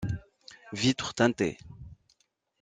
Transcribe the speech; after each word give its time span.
Vitres 0.73 1.13
teinté. 1.13 1.59